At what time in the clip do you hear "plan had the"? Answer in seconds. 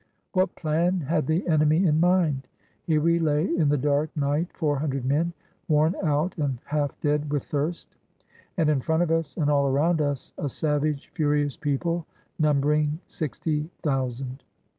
0.55-1.47